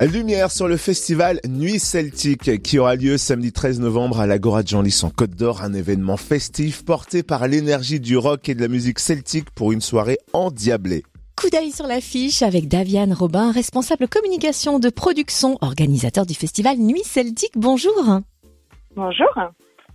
Lumière 0.00 0.50
sur 0.50 0.68
le 0.68 0.76
festival 0.76 1.40
Nuit 1.48 1.78
Celtique 1.78 2.62
qui 2.62 2.78
aura 2.78 2.96
lieu 2.96 3.18
samedi 3.18 3.52
13 3.52 3.80
novembre 3.80 4.20
à 4.20 4.26
l'Agora 4.26 4.62
de 4.62 4.68
Genlis 4.68 5.00
en 5.02 5.10
Côte 5.10 5.32
d'Or, 5.32 5.62
un 5.62 5.74
événement 5.74 6.16
festif 6.16 6.84
porté 6.84 7.22
par 7.22 7.48
l'énergie 7.48 8.00
du 8.00 8.16
rock 8.16 8.48
et 8.48 8.54
de 8.54 8.60
la 8.60 8.68
musique 8.68 8.98
celtique 8.98 9.50
pour 9.50 9.72
une 9.72 9.80
soirée 9.80 10.18
endiablée. 10.32 11.02
Coup 11.36 11.50
d'œil 11.50 11.70
sur 11.70 11.86
l'affiche 11.86 12.42
avec 12.42 12.68
Daviane 12.68 13.12
Robin, 13.12 13.52
responsable 13.52 14.08
communication 14.08 14.78
de 14.78 14.88
production, 14.88 15.58
organisateur 15.60 16.26
du 16.26 16.34
festival 16.34 16.78
Nuit 16.78 17.04
Celtique. 17.04 17.54
Bonjour. 17.56 18.20
Bonjour. 18.96 19.28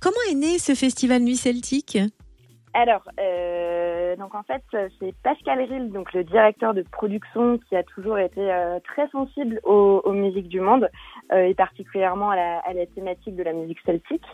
Comment 0.00 0.16
est 0.30 0.34
né 0.34 0.58
ce 0.58 0.74
festival 0.74 1.22
Nuit 1.22 1.36
Celtique? 1.36 1.98
Alors, 2.78 3.04
euh, 3.18 4.16
donc 4.16 4.34
en 4.34 4.42
fait, 4.42 4.62
c'est 5.00 5.14
Pascal 5.22 5.62
Rill, 5.62 5.90
donc 5.92 6.12
le 6.12 6.24
directeur 6.24 6.74
de 6.74 6.82
production, 6.82 7.56
qui 7.56 7.74
a 7.74 7.82
toujours 7.82 8.18
été 8.18 8.52
euh, 8.52 8.80
très 8.80 9.08
sensible 9.08 9.60
aux, 9.64 10.02
aux, 10.04 10.12
musiques 10.12 10.48
du 10.48 10.60
monde 10.60 10.90
euh, 11.32 11.46
et 11.46 11.54
particulièrement 11.54 12.28
à 12.28 12.36
la, 12.36 12.58
à 12.58 12.74
la, 12.74 12.84
thématique 12.84 13.34
de 13.34 13.42
la 13.42 13.54
musique 13.54 13.78
celtique. 13.86 14.26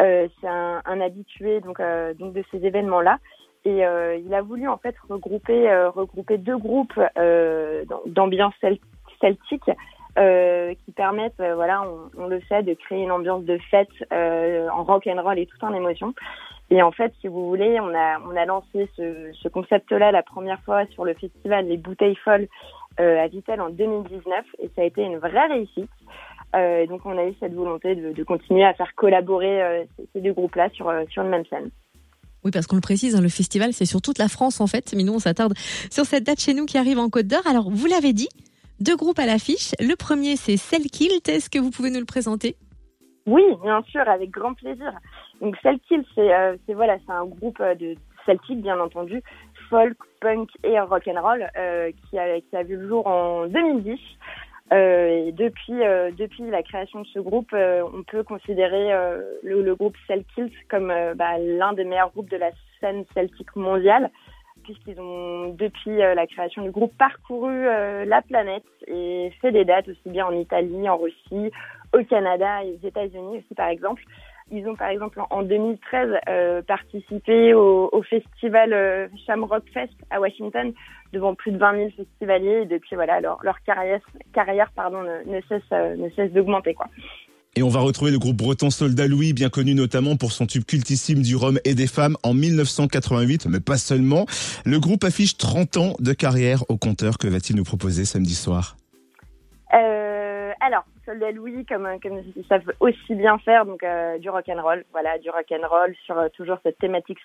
Euh, 0.00 0.26
c'est 0.40 0.48
un, 0.48 0.82
un, 0.84 1.00
habitué 1.00 1.60
donc, 1.60 1.78
euh, 1.78 2.14
donc 2.14 2.32
de 2.32 2.42
ces 2.50 2.66
événements-là. 2.66 3.20
Et 3.64 3.86
euh, 3.86 4.16
il 4.16 4.34
a 4.34 4.42
voulu 4.42 4.66
en 4.66 4.76
fait 4.76 4.96
regrouper 5.08 5.72
regrouper 5.94 6.36
deux 6.36 6.58
groupes 6.58 7.00
d'ambiance 8.06 8.54
celtique 9.20 9.70
euh, 10.18 10.74
qui 10.84 10.92
permettent, 10.92 11.40
euh, 11.40 11.54
voilà, 11.54 11.84
on, 12.16 12.26
le 12.26 12.40
sait, 12.48 12.62
de 12.62 12.74
créer 12.74 13.02
une 13.02 13.12
ambiance 13.12 13.44
de 13.44 13.58
fête 13.70 13.88
euh, 14.12 14.68
en 14.68 14.84
rock 14.84 15.06
and 15.06 15.22
roll 15.22 15.38
et 15.38 15.46
tout 15.46 15.64
en 15.64 15.74
émotion. 15.74 16.14
Et 16.70 16.82
en 16.82 16.92
fait, 16.92 17.12
si 17.20 17.28
vous 17.28 17.48
voulez, 17.48 17.78
on 17.80 17.94
a 17.94 18.18
on 18.26 18.34
a 18.36 18.44
lancé 18.46 18.88
ce, 18.96 19.32
ce 19.32 19.48
concept-là 19.48 20.12
la 20.12 20.22
première 20.22 20.60
fois 20.62 20.86
sur 20.86 21.04
le 21.04 21.14
festival 21.14 21.66
Les 21.66 21.76
Bouteilles 21.76 22.16
Folles 22.16 22.48
à 22.96 23.26
Vitel 23.26 23.60
en 23.60 23.70
2019 23.70 24.44
et 24.60 24.70
ça 24.76 24.82
a 24.82 24.84
été 24.84 25.02
une 25.02 25.18
vraie 25.18 25.48
réussite. 25.48 25.90
Euh, 26.54 26.86
donc 26.86 27.00
on 27.04 27.18
a 27.18 27.24
eu 27.24 27.34
cette 27.40 27.54
volonté 27.54 27.94
de, 27.96 28.12
de 28.12 28.24
continuer 28.24 28.64
à 28.64 28.74
faire 28.74 28.94
collaborer 28.94 29.62
euh, 29.62 29.84
ces 30.12 30.20
deux 30.20 30.32
groupes-là 30.32 30.68
sur, 30.72 30.88
euh, 30.88 31.04
sur 31.10 31.22
une 31.22 31.30
même 31.30 31.44
scène. 31.46 31.70
Oui, 32.44 32.50
parce 32.50 32.66
qu'on 32.66 32.76
le 32.76 32.82
précise, 32.82 33.16
hein, 33.16 33.20
le 33.20 33.28
festival, 33.28 33.72
c'est 33.72 33.86
sur 33.86 34.02
toute 34.02 34.18
la 34.18 34.28
France 34.28 34.60
en 34.60 34.66
fait, 34.66 34.94
mais 34.94 35.02
nous, 35.02 35.14
on 35.14 35.18
s'attarde 35.18 35.54
sur 35.90 36.04
cette 36.04 36.24
date 36.24 36.40
chez 36.40 36.54
nous 36.54 36.66
qui 36.66 36.78
arrive 36.78 36.98
en 36.98 37.08
Côte 37.08 37.26
d'Or. 37.26 37.40
Alors, 37.46 37.70
vous 37.70 37.86
l'avez 37.86 38.12
dit, 38.12 38.28
deux 38.80 38.96
groupes 38.96 39.18
à 39.18 39.26
l'affiche. 39.26 39.72
Le 39.80 39.94
premier, 39.94 40.36
c'est 40.36 40.56
Selkilt. 40.56 41.28
Est-ce 41.28 41.50
que 41.50 41.58
vous 41.58 41.70
pouvez 41.70 41.90
nous 41.90 42.00
le 42.00 42.06
présenter? 42.06 42.56
Oui, 43.26 43.42
bien 43.62 43.82
sûr, 43.88 44.06
avec 44.08 44.30
grand 44.30 44.54
plaisir. 44.54 44.92
Donc 45.40 45.56
Selkilt, 45.62 46.06
c'est 46.14 46.34
euh, 46.34 46.56
voilà, 46.68 46.98
c'est 47.06 47.12
un 47.12 47.24
groupe 47.24 47.60
de 47.60 47.94
celtique, 48.26 48.62
bien 48.62 48.78
entendu, 48.80 49.22
folk, 49.68 49.96
punk 50.20 50.48
et 50.62 50.78
rock 50.80 51.08
and 51.08 51.20
roll, 51.20 51.46
euh, 51.56 51.90
qui, 52.10 52.18
a, 52.18 52.62
vu 52.62 52.76
le 52.76 52.88
jour 52.88 53.06
en 53.06 53.46
2010. 53.46 53.98
Euh, 54.72 55.26
et 55.26 55.32
depuis, 55.32 55.82
euh, 55.82 56.10
depuis 56.16 56.50
la 56.50 56.62
création 56.62 57.02
de 57.02 57.06
ce 57.08 57.18
groupe, 57.18 57.52
euh, 57.52 57.82
on 57.92 58.02
peut 58.02 58.22
considérer 58.22 58.92
le, 59.42 59.62
le, 59.62 59.74
groupe 59.74 59.96
Selkilt 60.06 60.52
comme 60.70 60.92
bah, 61.16 61.38
l'un 61.38 61.74
des 61.74 61.84
meilleurs 61.84 62.10
groupes 62.10 62.30
de 62.30 62.38
la 62.38 62.50
scène 62.80 63.04
celtique 63.14 63.54
mondiale, 63.56 64.10
puisqu'ils 64.64 65.00
ont, 65.00 65.50
depuis 65.50 65.96
la 65.96 66.26
création 66.26 66.62
du 66.62 66.70
groupe, 66.70 66.92
parcouru 66.98 67.64
la 67.64 68.22
planète 68.22 68.64
et 68.86 69.30
fait 69.40 69.52
des 69.52 69.64
dates 69.64 69.88
aussi 69.88 70.08
bien 70.08 70.26
en 70.26 70.32
Italie, 70.32 70.88
en 70.88 70.96
Russie, 70.96 71.52
au 71.92 72.04
Canada 72.04 72.64
et 72.64 72.72
aux 72.72 72.86
États-Unis 72.86 73.38
aussi, 73.38 73.54
par 73.54 73.68
exemple. 73.68 74.02
Ils 74.50 74.68
ont 74.68 74.76
par 74.76 74.88
exemple 74.88 75.20
en 75.30 75.42
2013 75.42 76.10
euh, 76.28 76.62
participé 76.62 77.54
au, 77.54 78.02
festival 78.02 78.72
euh, 78.74 79.08
Shamrock 79.26 79.64
Fest 79.72 79.94
à 80.10 80.20
Washington 80.20 80.72
devant 81.14 81.34
plus 81.34 81.52
de 81.52 81.58
20 81.58 81.76
000 81.76 81.90
festivaliers 81.96 82.62
et 82.62 82.66
depuis 82.66 82.94
voilà 82.94 83.20
leur, 83.20 83.40
carrière 83.64 84.00
carrière 84.34 84.70
pardon 84.76 85.02
ne, 85.02 85.40
cesse 85.48 85.62
euh, 85.72 86.08
cesse 86.14 86.30
d'augmenter 86.32 86.74
quoi. 86.74 86.86
Et 87.56 87.62
on 87.62 87.68
va 87.68 87.78
retrouver 87.78 88.10
le 88.10 88.18
groupe 88.18 88.36
breton 88.36 88.68
Soldat 88.68 89.06
Louis, 89.06 89.32
bien 89.32 89.48
connu 89.48 89.74
notamment 89.74 90.16
pour 90.16 90.32
son 90.32 90.44
tube 90.44 90.64
cultissime 90.64 91.22
du 91.22 91.36
Rhum 91.36 91.60
et 91.64 91.74
des 91.74 91.86
femmes 91.86 92.16
en 92.24 92.34
1988, 92.34 93.46
mais 93.46 93.60
pas 93.60 93.76
seulement. 93.76 94.26
Le 94.66 94.80
groupe 94.80 95.04
affiche 95.04 95.36
30 95.36 95.76
ans 95.76 95.92
de 96.00 96.12
carrière 96.12 96.64
au 96.68 96.76
compteur. 96.76 97.16
Que 97.16 97.28
va-t-il 97.28 97.54
nous 97.54 97.62
proposer 97.62 98.04
samedi 98.04 98.34
soir? 98.34 98.76
Euh, 99.72 100.50
Alors, 100.60 100.82
Soldat 101.06 101.30
Louis, 101.30 101.64
comme, 101.64 101.88
ils 102.34 102.44
savent 102.48 102.72
aussi 102.80 103.14
bien 103.14 103.38
faire, 103.38 103.66
donc 103.66 103.84
euh, 103.84 104.18
du 104.18 104.30
rock 104.30 104.48
and 104.48 104.60
roll, 104.60 104.84
voilà, 104.90 105.18
du 105.18 105.30
rock 105.30 105.46
and 105.52 105.68
roll 105.68 105.94
sur 106.06 106.18
euh, 106.18 106.28
toujours 106.30 106.58
cette 106.64 106.78
thématique 106.78 107.18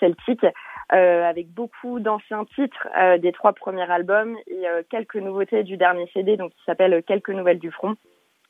celtique, 0.00 0.46
avec 0.88 1.52
beaucoup 1.52 2.00
d'anciens 2.00 2.46
titres 2.54 2.86
des 3.18 3.32
trois 3.32 3.52
premiers 3.52 3.90
albums 3.90 4.36
et 4.46 4.64
quelques 4.88 5.16
nouveautés 5.16 5.64
du 5.64 5.76
dernier 5.76 6.08
CD, 6.14 6.38
donc 6.38 6.52
qui 6.52 6.64
s'appelle 6.64 7.02
Quelques 7.06 7.30
nouvelles 7.30 7.58
du 7.58 7.70
front. 7.70 7.96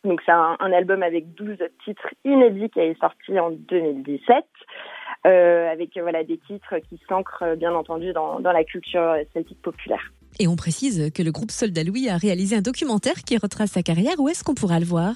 Donc 0.07 0.21
c'est 0.25 0.33
un, 0.33 0.73
album 0.73 1.03
avec 1.03 1.35
12 1.35 1.59
titres 1.85 2.09
inédits 2.25 2.71
qui 2.71 2.81
est 2.81 2.99
sorti 3.01 3.39
en 3.39 3.51
2017. 3.51 4.45
Euh, 5.27 5.73
avec 5.73 5.99
voilà 5.99 6.23
des 6.23 6.39
titres 6.39 6.79
qui 6.89 7.01
s'ancrent 7.09 7.57
bien 7.57 7.75
entendu 7.75 8.13
dans, 8.13 8.39
dans 8.39 8.53
la 8.53 8.65
culture 8.65 9.17
celtique 9.35 9.61
populaire. 9.61 10.13
Et 10.39 10.47
on 10.47 10.57
précise 10.57 11.11
que 11.13 11.23
le 11.23 11.33
groupe 11.33 11.51
Soldat 11.51 11.83
Louis 11.83 12.09
a 12.09 12.17
réalisé 12.17 12.57
un 12.57 12.61
documentaire 12.61 13.15
qui 13.27 13.37
retrace 13.39 13.71
sa 13.73 13.83
carrière. 13.83 14.15
Où 14.19 14.29
est-ce 14.29 14.45
qu'on 14.45 14.55
pourra 14.55 14.79
le 14.79 14.85
voir? 14.85 15.15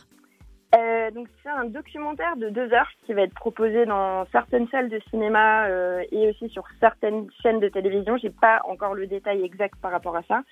Euh, 0.72 1.10
donc 1.10 1.26
c'est 1.42 1.48
un 1.48 1.64
documentaire 1.64 2.36
de 2.36 2.48
deux 2.48 2.72
heures 2.72 2.90
qui 3.04 3.12
va 3.12 3.22
être 3.22 3.34
proposé 3.34 3.86
dans 3.86 4.24
certaines 4.30 4.68
salles 4.68 4.88
de 4.88 5.00
cinéma 5.10 5.66
euh, 5.66 6.02
et 6.12 6.30
aussi 6.30 6.48
sur 6.48 6.64
certaines 6.78 7.26
chaînes 7.42 7.58
de 7.58 7.68
télévision. 7.68 8.16
J'ai 8.18 8.30
pas 8.30 8.60
encore 8.68 8.94
le 8.94 9.08
détail 9.08 9.42
exact 9.42 9.74
par 9.82 9.90
rapport 9.90 10.16
à 10.16 10.22
ça. 10.28 10.42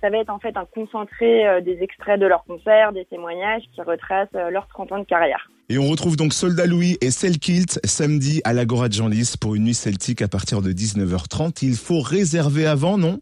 Ça 0.00 0.10
va 0.10 0.18
être 0.18 0.30
en 0.30 0.38
fait 0.38 0.56
un 0.56 0.64
concentré 0.64 1.46
euh, 1.46 1.60
des 1.60 1.82
extraits 1.82 2.18
de 2.18 2.26
leurs 2.26 2.44
concerts, 2.44 2.92
des 2.92 3.04
témoignages 3.04 3.62
qui 3.74 3.82
retracent 3.82 4.28
euh, 4.34 4.50
leurs 4.50 4.68
30 4.68 4.92
ans 4.92 4.98
de 4.98 5.04
carrière. 5.04 5.50
Et 5.68 5.78
on 5.78 5.88
retrouve 5.88 6.16
donc 6.16 6.32
Soldat 6.32 6.66
Louis 6.66 6.96
et 7.00 7.10
Selkilt 7.10 7.80
samedi 7.84 8.40
à 8.44 8.52
l'Agora 8.52 8.88
de 8.88 8.94
Genlis 8.94 9.34
pour 9.38 9.56
une 9.56 9.64
nuit 9.64 9.74
celtique 9.74 10.22
à 10.22 10.28
partir 10.28 10.62
de 10.62 10.70
19h30. 10.70 11.58
Il 11.62 11.76
faut 11.76 12.00
réserver 12.00 12.66
avant, 12.66 12.98
non? 12.98 13.20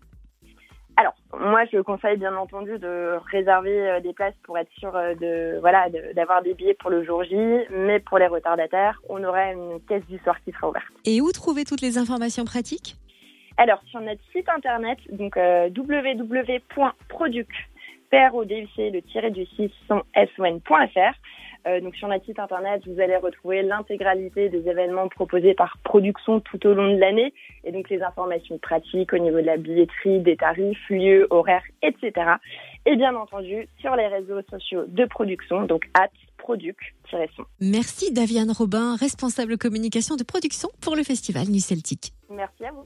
Moi, 1.44 1.64
je 1.72 1.78
conseille 1.78 2.16
bien 2.16 2.34
entendu 2.36 2.78
de 2.78 3.18
réserver 3.30 4.00
des 4.02 4.12
places 4.12 4.34
pour 4.42 4.58
être 4.58 4.70
sûr 4.78 4.92
de 4.92 5.58
voilà 5.60 5.88
d'avoir 6.14 6.42
des 6.42 6.54
billets 6.54 6.74
pour 6.74 6.90
le 6.90 7.04
jour 7.04 7.22
J, 7.24 7.36
mais 7.70 8.00
pour 8.00 8.18
les 8.18 8.26
retardataires, 8.26 9.00
on 9.08 9.22
aura 9.22 9.52
une 9.52 9.80
caisse 9.88 10.06
du 10.06 10.18
soir 10.18 10.36
qui 10.44 10.52
sera 10.52 10.68
ouverte. 10.70 10.86
Et 11.04 11.20
où 11.20 11.30
trouver 11.32 11.64
toutes 11.64 11.82
les 11.82 11.98
informations 11.98 12.44
pratiques? 12.44 12.96
Alors, 13.56 13.80
sur 13.90 14.00
notre 14.00 14.22
site 14.32 14.48
internet, 14.48 14.98
donc 15.10 15.36
euh, 15.36 15.68
www.produc, 15.76 17.48
le 18.12 19.00
tiré 19.00 19.30
du 19.30 19.44
6 19.46 19.70
son.fr. 19.88 21.14
Euh, 21.66 21.80
donc 21.80 21.94
sur 21.96 22.08
notre 22.08 22.24
site 22.24 22.38
internet, 22.38 22.82
vous 22.86 23.00
allez 23.00 23.16
retrouver 23.16 23.62
l'intégralité 23.62 24.48
des 24.48 24.68
événements 24.68 25.08
proposés 25.08 25.54
par 25.54 25.78
Production 25.84 26.40
tout 26.40 26.66
au 26.66 26.74
long 26.74 26.94
de 26.94 26.98
l'année 26.98 27.32
et 27.64 27.72
donc 27.72 27.88
les 27.88 28.02
informations 28.02 28.58
pratiques 28.58 29.12
au 29.12 29.18
niveau 29.18 29.40
de 29.40 29.46
la 29.46 29.56
billetterie, 29.56 30.20
des 30.20 30.36
tarifs, 30.36 30.88
lieux, 30.90 31.26
horaires, 31.30 31.64
etc. 31.82 32.12
Et 32.86 32.96
bien 32.96 33.14
entendu 33.14 33.66
sur 33.80 33.96
les 33.96 34.06
réseaux 34.06 34.42
sociaux 34.50 34.84
de 34.86 35.04
Production, 35.06 35.62
donc 35.64 35.84
at 35.94 36.10
produc-son. 36.36 37.44
Merci 37.60 38.12
Daviane 38.12 38.50
Robin, 38.50 38.96
responsable 38.96 39.56
communication 39.56 40.16
de 40.16 40.24
production 40.24 40.68
pour 40.80 40.96
le 40.96 41.02
festival 41.02 41.46
Nuit 41.48 41.60
Celtique. 41.60 42.12
Merci 42.28 42.64
à 42.64 42.72
vous. 42.72 42.84